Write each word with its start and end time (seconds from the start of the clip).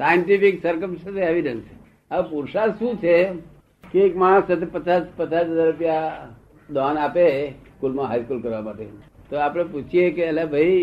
Scientific 0.00 0.60
circum 0.62 0.92
evidence 1.24 1.64
હવે 2.10 2.22
પુરુષાર્થ 2.30 2.78
શું 2.78 3.00
છે? 3.00 3.16
કે 3.84 3.98
એક 4.00 4.14
માણસ 4.16 4.46
સાથે 4.48 4.66
પચાસ 4.74 5.04
પચાસ 5.16 5.46
હજાર 5.48 5.66
રૂપિયા 5.66 6.28
દાન 6.68 6.96
આપે 6.98 7.26
સ્કૂલમાં 7.68 8.08
હાઈસ્કૂલ 8.08 8.40
કરવા 8.42 8.62
માટે 8.62 8.86
તો 9.30 9.34
આપણે 9.38 9.64
પૂછીએ 9.64 10.06
કે 10.16 10.22
એટલે 10.28 10.44
ભાઈ 10.46 10.80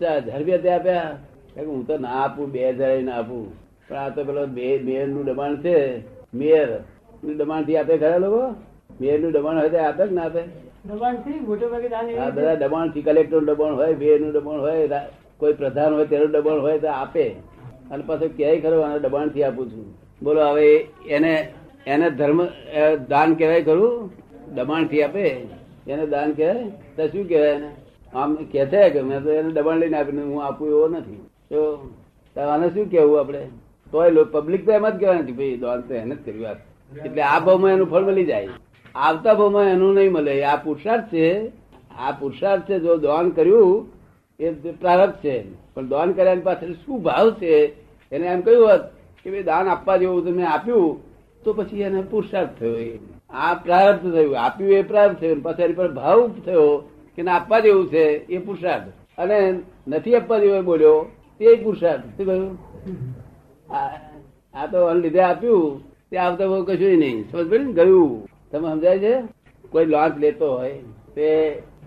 હજાર 0.00 0.18
રૂપિયા 0.38 0.64
તે 0.64 0.70
આપ્યા 0.70 1.66
હું 1.68 1.84
તો 1.86 1.94
ના 1.98 2.16
આપું 2.22 2.52
બે 2.52 2.60
હજાર 2.72 2.96
ના 3.02 3.18
આપું 3.18 3.44
પણ 3.88 3.96
આ 3.98 4.10
તો 4.10 4.24
પેલો 4.24 4.42
બે 4.48 4.66
મેયરનું 4.80 5.24
દબાણ 5.24 5.56
છે। 5.62 5.76
મેયરનું 6.34 7.36
દબાણથી 7.38 7.76
આપે 7.76 7.94
ખરા 7.96 8.18
લોકો 8.18 8.42
મેયરનું 9.00 9.32
દબાણ 9.32 9.58
હોય 9.58 9.70
તો 9.70 9.80
આપે 9.80 10.04
કે 10.04 10.14
ના 10.14 10.26
આપે। 10.26 10.42
બધા 12.30 12.54
દબાણથી 12.56 13.02
કલેક્ટરનું 13.02 13.46
દબાણ 13.46 13.74
હોય 13.74 13.94
બે 13.94 14.18
નું 14.18 14.32
દબાણ 14.32 14.60
હોય 14.60 15.00
કોઈ 15.40 15.54
પ્રધાન 15.54 15.92
હોય 15.94 16.06
તેનું 16.06 16.32
દબાણ 16.32 16.60
હોય 16.60 16.78
તો 16.78 16.90
આપે। 16.94 17.26
અને 17.92 18.02
પાછું 18.06 18.36
ક્યાંય 18.36 18.60
ખરો 18.60 18.80
અને 18.82 18.98
દબાણથી 18.98 19.42
આપું 19.42 19.66
છું. 19.70 19.86
બોલો, 20.22 20.40
હવે 20.42 20.68
એને 21.08 21.32
એને 21.86 22.10
ધર્મ 22.10 22.40
દાન 23.08 23.34
કહેવાય 23.34 23.62
ખરું? 23.62 24.10
દબાણથી 24.54 25.02
આપે. 25.02 25.24
એને 25.88 26.04
દાન 26.06 26.32
કહેવાય? 26.32 26.64
તો 26.96 27.06
શું 27.06 27.28
કહેવાય 27.28 27.50
એને? 27.50 27.70
આમ 28.14 28.34
કે 28.52 28.66
છે 28.66 28.82
કે 28.90 29.00
મેં 29.02 29.22
તો 29.24 29.30
એને 29.32 29.50
દબાણ 29.52 29.78
લઈને 29.78 29.96
આપીને 29.98 30.22
હું 30.22 30.44
આપું 30.44 30.68
એવો 30.68 30.88
નથી. 30.88 31.20
તો 32.36 32.40
આને 32.40 32.66
શું 32.68 32.90
કેવું 32.90 33.20
આપણે? 33.20 33.42
તોય 33.92 34.24
પબ્લિક 34.32 34.66
તો 34.66 34.72
એમ 34.72 34.86
જ 34.88 34.98
કહેવાય 35.00 35.18
નથી, 35.18 35.32
ભાઈ, 35.32 35.56
દાન 35.56 35.80
તો 35.80 35.94
એને 35.94 36.14
જ 36.14 36.20
કર્યું 36.26 36.44
વાત 36.44 36.58
એટલે 37.06 37.22
આ 37.22 37.38
ભાવમાં 37.40 37.72
એનું 37.72 37.90
ફળ 37.90 38.04
મળી 38.04 38.24
જાય. 38.24 38.48
આવતા 38.94 39.34
ભાવમાં 39.34 39.66
એનું 39.66 39.94
નહીં 39.94 40.12
મળે. 40.12 40.34
આ 40.44 40.56
પુરુષાર્થ 40.56 41.06
છે. 41.14 41.28
આ 41.98 42.12
પુરુષાર્થ 42.20 42.64
છે, 42.68 42.78
જો 42.78 42.96
દાન 42.98 43.30
કર્યું, 43.30 43.86
એ 44.40 44.50
પ્રારબ્ધ 44.82 45.18
છે. 45.24 45.36
પણ 45.74 45.88
દાન 45.88 46.12
કર્યાની 46.12 46.40
પાછળ 46.40 46.72
શું 46.84 47.02
ભાવ 47.02 47.30
છે? 47.40 47.56
એને 48.12 48.26
એમ 48.26 48.40
કહ્યું 48.40 48.70
હોત 48.70 48.82
કે 49.24 49.30
ભાઈ 49.30 49.42
દાન 49.42 49.68
આપવા 49.68 49.96
જેવું 49.96 50.24
તમે 50.24 50.44
આપ્યું, 50.44 51.00
તો 51.44 51.52
પછી 51.52 51.80
એને 51.80 52.00
પુરુષાર્થ 52.02 52.58
થયો 52.58 52.76
એ. 52.76 53.00
આ 53.30 53.54
પ્રારબ્ધ 53.54 54.12
થયું, 54.12 54.38
આપ્યું 54.38 54.72
એ 54.72 54.82
પ્રારબ્ધ 54.82 55.18
થયું 55.18 55.42
પછી 55.42 55.62
એની 55.62 55.74
પર 55.74 55.88
ભાવ 55.88 56.30
થયો 56.44 56.84
કે 57.16 57.22
આપવા 57.22 57.60
જેવું 57.60 57.90
છે, 57.90 58.04
એ 58.26 58.38
પુરુષાર્થ 58.38 58.88
અને 59.18 59.60
નથી 59.86 60.14
આપવા 60.14 60.38
જેવું 60.38 60.64
બોલ્યો, 60.64 61.06
તે 61.38 61.56
પુરુષાર્થ 61.56 62.04
શું 62.16 62.26
કહ્યું? 62.26 62.58
આ 63.70 63.90
આ 64.54 64.66
તો 64.66 64.94
લીધે 64.94 65.20
આપ્યું, 65.20 65.82
તે 66.10 66.16
આવતા 66.16 66.46
બહુ 66.46 66.64
કશું 66.64 66.98
નહીં. 66.98 67.30
સમજ 67.30 67.46
પડે 67.50 67.58
ને? 67.58 67.72
ગયું. 67.72 68.28
તમે 68.50 68.68
સમજાય 68.68 68.98
છે? 68.98 69.14
કોઈ 69.70 69.84
લોન્ચ 69.84 70.18
લેતો 70.18 70.56
હોય, 70.56 70.74
તે 71.14 71.28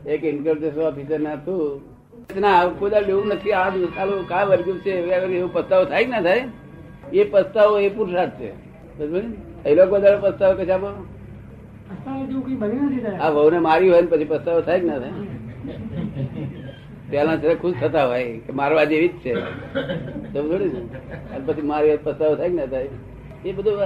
એક 0.06 0.24
ઇન્કમ 0.24 0.56
ટેક્સ 0.58 0.78
ઓફિસર 0.78 1.20
ના 1.20 1.34
હતું 1.34 1.95
ના 2.42 2.66
કોઈ 2.66 2.92
એવું 3.10 3.28
નથી 3.28 3.52
આ 3.52 3.70
મસાલો 3.70 4.24
કા 4.30 4.44
વર્ગ્યું 4.44 4.80
છે 4.80 4.92
એવો 4.92 5.48
પસ્તાવો 5.48 5.86
થાય 5.86 6.06
ના 6.06 6.22
થાય? 6.22 6.48
એ 7.14 7.24
પસ્તાવો 7.24 7.80
એ 7.80 7.90
પુરુષાર્થ 7.90 8.32
છે. 8.42 8.52
સમજ 8.98 9.24
એ 9.66 9.76
લોકો 9.76 10.00
દાડો 10.00 10.32
પસ્તાવો 10.32 10.54
બન્યું 12.56 12.86
નથી 12.86 13.06
આ 13.06 13.10
ત્યારે. 13.10 13.36
વહુને 13.36 13.60
મારી 13.60 13.90
હોય 13.90 14.02
ને 14.02 14.08
પછી 14.08 14.24
પસ્તાવો 14.24 14.62
થાય 14.62 14.80
કે 14.80 14.86
ના 14.86 15.00
થાય? 15.00 15.12
પેલા 17.10 17.38
છે 17.38 17.56
ખુશ 17.56 17.74
થતા 17.82 18.06
હોય 18.06 18.38
કે 18.38 18.52
મારવા 18.54 18.84
જેવી 18.84 19.08
જ 19.08 19.12
છે. 19.12 19.34
સમજો 20.34 20.58
ને? 20.58 20.82
પછી 21.46 21.62
મારી 21.62 21.98
પસ્તાવો 22.04 22.36
થાય 22.36 22.50
કે 22.50 22.56
ના 22.56 22.66
થાય? 22.66 22.90
એ 23.46 23.52
બધું 23.52 23.80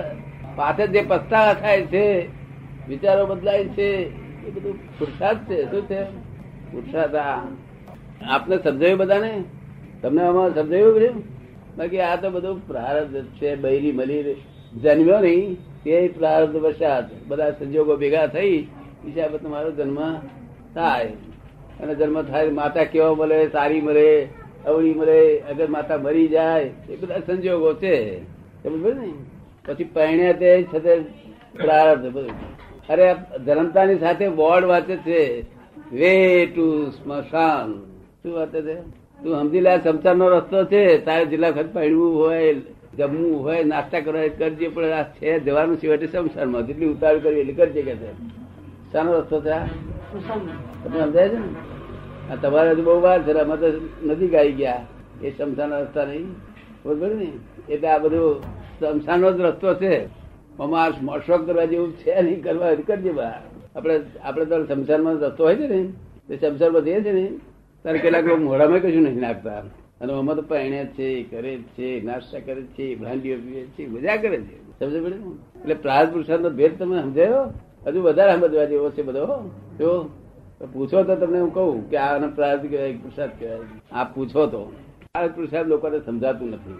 પાછળ 0.55 0.85
જે 0.85 1.01
પસ્તાવા 1.07 1.53
થાય 1.53 1.81
છે 1.81 2.27
વિચારો 2.87 3.25
બદલાય 3.25 3.65
છે 3.65 3.89
એ 4.47 4.49
બધું 4.49 4.99
પુરુષાર્થ 4.99 5.37
છે. 5.37 5.71
શું 5.71 5.87
છે? 5.87 6.03
પુરુષાર્થ 6.71 7.15
આપને 8.27 8.57
સમજાયું 8.63 8.99
બધાને? 8.99 9.43
તમને 10.01 10.21
આમાં 10.21 10.55
સમજાયું 10.55 10.95
બધું 10.95 11.23
બાકી 11.77 11.99
આ 11.99 12.15
તો 12.15 12.29
બધું 12.29 12.67
પ્રારબ્ધ 12.67 13.23
છે, 13.23 13.55
બૈરી 13.55 13.91
મળી 13.91 14.35
જન્મ્યો 14.81 15.19
નહીં, 15.19 15.57
તે 15.83 16.07
પ્રારબ્ધ 16.07 16.55
વશાત 16.55 17.05
બધા 17.27 17.51
સંજોગો 17.51 17.97
ભેગા 17.97 18.27
થઈ 18.27 18.67
હિસાબે 19.05 19.37
તમારો 19.37 19.71
જન્મ 19.71 20.13
થાય. 20.75 21.05
અને 21.79 21.95
જન્મ 21.95 22.21
થાય 22.21 22.49
માતા 22.49 22.83
કેવા 22.83 23.15
મળે, 23.15 23.49
સારી 23.49 23.81
મળે, 23.81 24.27
અવળી 24.65 24.93
મળે, 24.93 25.39
અગર 25.39 25.67
માતા 25.67 25.97
મરી 25.97 26.27
જાય, 26.27 26.71
એ 26.89 26.95
બધા 26.95 27.19
સંજોગો 27.19 27.73
છે. 27.73 28.21
ને? 28.69 29.13
પછી 29.65 29.83
પરણ્યા 29.83 30.31
તે 30.31 30.67
છતે 30.73 30.95
પ્રારબ્ધ 31.61 32.11
બધું. 32.11 32.59
અરે 32.89 33.15
જન્મતાની 33.45 33.99
સાથે 33.99 34.29
બોર્ડ 34.29 34.65
વાંચે 34.65 34.95
છે. 34.95 35.41
વે 35.91 36.45
ટુ 36.45 36.89
સ્મશાન. 36.89 37.98
શું 38.23 38.33
વાત 38.33 38.53
છે 38.53 38.61
તું? 38.61 39.41
સમજી 39.41 39.59
લે 39.59 39.77
સંસાર 39.77 40.15
નો 40.15 40.29
રસ્તો 40.29 40.65
છે, 40.65 41.05
તારે 41.05 41.25
જિલ્લા 41.25 41.49
વખત 41.49 41.73
પડવું 41.73 42.19
હોય, 42.19 42.53
જમવું 42.97 43.43
હોય, 43.43 43.63
નાસ્તા 43.63 43.99
કરવા 43.99 44.27
કરજે, 44.37 44.67
પણ 44.67 44.83
આ 44.83 45.03
છે 45.03 45.39
જવાનું 45.39 45.77
એટલે 45.83 46.07
સંસારમાં 46.07 46.67
જેટલી 46.67 46.85
ઉતાર 46.85 47.17
કરવી 47.17 47.39
એટલી 47.39 47.53
કરજે 47.53 47.81
કે 47.81 47.95
છે. 47.95 48.11
શાનો 48.91 49.19
રસ્તો 49.19 49.41
છે 49.41 49.49
તમે 50.83 50.99
સમજાય 50.99 51.29
છે 51.29 51.33
ને? 51.33 51.49
આ 52.31 52.35
તમારે 52.35 52.71
હજુ 52.71 52.83
બહુ 52.83 53.01
વાર 53.01 53.23
છે 53.23 53.31
અમે 53.31 53.57
તો 53.57 53.67
નથી 54.03 54.27
ગાઈ 54.27 54.51
ગયા. 54.51 54.85
એ 55.23 55.31
શમશાન 55.31 55.73
રસ્તા 55.73 56.05
નહીં. 56.05 56.35
બરોબર 56.85 57.15
ને? 57.15 57.31
એટલે 57.69 57.87
આ 57.87 57.97
બધું 57.97 58.41
શમશાનો 58.79 59.31
જ 59.31 59.41
રસ્તો 59.41 59.73
છે. 59.73 60.05
અમાર 60.59 60.93
મોશોક 61.01 61.45
કરવા 61.45 61.65
જેવું 61.65 61.97
છે 61.97 62.21
નહીં, 62.21 62.43
કરવા 62.43 62.73
કરજે 62.73 63.11
બહાર. 63.11 63.41
આપણે 63.75 64.01
આપણે 64.23 64.45
તો 64.45 64.65
શમશાનમાં 64.65 65.13
રસ્તો 65.13 65.43
હોય 65.43 65.55
છે 65.55 65.67
ને? 65.67 65.87
તે 66.27 66.37
શમશાન 66.37 66.79
જઈએ 66.79 67.01
છે 67.01 67.11
ને? 67.11 67.31
ત્યારે 67.83 67.99
કેટલાક 67.99 68.25
લોકો 68.25 68.43
મોઢામાં 68.43 68.79
કશું 68.79 69.01
નથી 69.01 69.19
નાખતા. 69.19 69.63
અને 70.01 70.13
અમે 70.13 70.35
તો 70.35 70.41
પહેણે 70.41 70.85
છે 70.85 71.23
કરે 71.23 71.57
છે, 71.57 72.05
નાસ્તા 72.05 72.39
કરે 72.39 72.61
છે 72.61 72.95
ભાંડીઓ 72.95 73.35
પીવે 73.35 73.61
છે, 73.61 73.87
મજા 73.87 74.15
કરે 74.15 74.41
છે. 74.41 74.69
સમજ 74.79 75.03
પડે? 75.03 75.15
એટલે 75.61 75.73
પ્રાર્થ 75.73 76.09
પુરુષાર્થનો 76.09 76.49
ભેદ 76.49 76.79
તમે 76.79 77.01
સમજાયો? 77.01 77.53
હજુ 77.87 78.01
વધારે 78.01 78.33
સમજવા 78.33 78.65
જેવો 78.65 78.89
છે 78.89 79.01
બધો 79.01 79.25
જો 79.77 80.09
પૂછો 80.73 81.03
તો 81.03 81.15
તમને 81.15 81.39
હું 81.39 81.53
કહું 81.53 81.89
કે 81.89 81.97
આને 81.97 82.27
પ્રાર્થ 82.27 82.61
કહેવાય, 82.61 82.93
પુરુષાર્થ 82.93 83.31
કહેવાય. 83.39 83.57
આ 83.91 84.03
પૂછો 84.03 84.45
તો. 84.45 84.63
પ્રાર્થ 85.01 85.35
પુરુષાર્થ 85.35 85.67
લોકોને 85.67 85.99
સમજાતું 85.99 86.49
નથી. 86.49 86.77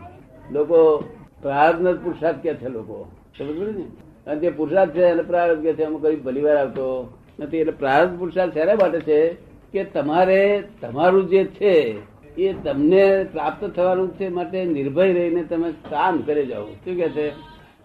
લોકો 0.52 1.04
પ્રાર્થ 1.42 1.78
જ 1.78 2.00
પુરુષાર્થ 2.04 2.38
કે 2.38 2.54
છે 2.54 2.68
લોકો. 2.68 3.12
સમજ 3.38 3.78
ને? 3.78 3.84
અને 4.28 4.40
જે 4.40 4.50
પુરુષાર્થ 4.50 4.92
છે 4.92 5.04
એને 5.04 5.22
પ્રાર્થ 5.22 5.60
કે 5.60 5.74
છે 5.74 5.84
અમુક 5.84 6.02
કઈ 6.02 6.16
ભલીવાર 6.16 6.58
આવતો 6.58 7.14
નથી. 7.40 7.58
એટલે 7.58 7.72
પ્રાર્થ 7.72 8.10
પુરુષાર્થ 8.20 8.54
શેના 8.54 8.74
માટે 8.74 9.00
છે? 9.00 9.49
કે 9.74 9.84
તમારે 9.84 10.64
તમારું 10.82 11.26
જે 11.26 11.46
છે, 11.46 11.96
એ 12.38 12.54
તમને 12.54 13.26
પ્રાપ્ત 13.32 13.66
થવાનું 13.66 14.10
છે 14.10 14.30
માટે 14.30 14.66
નિર્ભય 14.66 15.14
રહીને 15.14 15.44
તમે 15.44 15.72
કામ 15.72 16.22
કરી 16.22 16.46
જાઓ. 16.46 16.66
શું 16.66 16.96
કે 16.96 17.10
છે? 17.10 17.30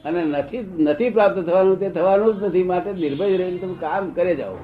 અને 0.05 0.25
નથી 0.25 0.75
નથી 0.79 1.11
પ્રાપ્ત 1.11 1.39
થવાનું 1.39 1.81
તે 1.81 1.89
થવાનું 1.89 2.41
જ 2.41 2.43
નથી, 2.43 2.63
માટે 2.63 2.93
નિર્ભય 2.93 3.37
રહીને 3.37 3.59
તમે 3.59 3.75
કામ 3.81 4.11
કરે 4.11 4.35
જાઓ. 4.35 4.57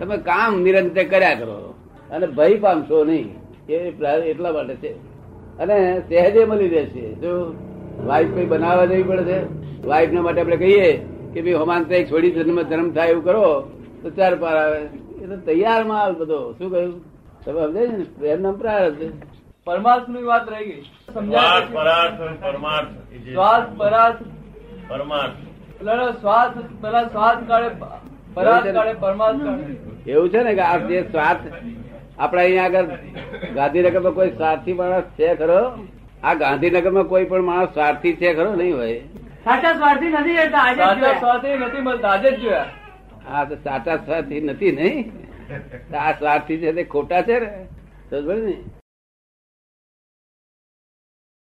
તમે 0.00 0.16
કામ 0.16 0.62
નિરંતર 0.62 1.02
કર્યા 1.02 1.34
કરો. 1.34 1.74
અને 2.10 2.26
ભય 2.26 2.58
પામશો 2.58 3.04
નહીં. 3.04 3.34
એ 3.68 3.76
એટલા 4.26 4.52
માટે 4.52 4.74
છે. 4.74 4.92
અને 5.58 6.02
સહેજે 6.08 6.44
મળી 6.44 6.68
રહેશે. 6.68 7.14
જો 7.14 7.54
વાઈફ 8.06 8.28
કઈ 8.34 8.44
બનાવવા 8.44 8.84
જવી 8.84 9.02
પડે 9.02 9.22
છે? 9.22 9.66
વાઇફ 9.86 10.12
ના 10.12 10.22
માટે 10.22 10.40
આપણે 10.40 10.56
કહીએ 10.56 11.00
કે 11.34 11.42
ભાઈ 11.42 11.52
હોમાન 11.52 11.92
એક 11.92 12.12
છોડી 12.12 12.30
જન્મ 12.30 12.62
જન્મ 12.62 12.90
થાય 12.90 13.08
એવું 13.08 13.24
કરો. 13.24 13.70
તો 14.02 14.10
ચાર 14.10 14.36
પાર 14.36 14.56
આવે. 14.56 15.05
એ 15.22 15.26
તો 15.30 15.36
તૈયાર 15.48 15.82
માલ 15.90 16.12
બધો. 16.20 16.40
શું 16.58 16.68
કહ્યું? 16.72 16.94
તમે 17.44 17.60
સમજાય 17.66 17.88
ને? 17.92 18.04
પ્રેમ 18.18 18.42
નામ 18.42 18.56
પ્રારબ્ધ 18.62 19.02
પરમાર્થની 19.66 20.24
વાત 20.30 20.50
રહી 20.52 20.66
ગઈ. 20.68 20.82
સ્વાર્થ 20.82 21.18
સમજાય 21.18 21.66
પરાર્થ 21.76 22.20
પરમાર્થ 22.44 22.92
સ્વાર્થ 23.32 23.70
પરાર્થ. 23.80 24.22
પરમાર્થ. 24.90 25.38
એટલે 25.80 26.06
સ્વાર્થ 26.20 26.56
પેલા 26.82 27.04
સ્વાર્થ 27.08 27.42
કાઢે 27.48 27.70
પરાર્થ 28.36 28.70
કાઢે 28.76 28.94
પરમાર્થ 29.04 29.40
કાઢે 29.46 30.12
એવું 30.12 30.30
છે 30.30 30.40
ને 30.48 30.54
કે 30.54 30.64
આ 30.68 30.78
જે 30.92 31.02
સ્વાર્થ 31.10 31.44
આપડા 32.18 32.42
અહીંયા 32.44 32.68
આગળ 32.68 32.88
ગાંધીનગરમાં 33.58 34.14
કોઈ 34.18 34.32
સ્વાર્થી 34.38 34.78
માણસ 34.80 35.12
છે 35.18 35.28
ખરો? 35.42 35.60
આ 36.24 36.34
ગાંધીનગરમાં 36.42 37.06
કોઈ 37.12 37.28
પણ 37.30 37.44
માણસ 37.50 37.70
સ્વાર્થી 37.76 38.16
છે 38.20 38.34
ખરો? 38.34 38.50
નહીં 38.62 38.74
હોય. 38.76 39.00
સાચા 39.44 39.74
સ્વાર્થી 39.80 40.10
નથી 40.16 40.36
સાચા 40.56 41.14
સ્વાર્થી 41.20 41.56
નથી 41.62 41.86
મળતા 41.88 42.12
આજે 42.16 42.30
જ 42.30 42.40
જોયા. 42.42 42.66
આ 43.26 43.44
તો 43.44 43.56
સાચા 43.64 43.98
સ્વાર્થી 43.98 44.40
નથી 44.40 44.72
નહીં? 44.72 45.04
આ 45.94 46.12
સ્વાર્થી 46.12 46.58
છે 46.58 46.72
તે 46.72 46.84
ખોટા 46.84 47.22
છે 47.22 47.36
ને 47.40 47.50
સમજ 48.10 48.40
ને? 48.44 48.56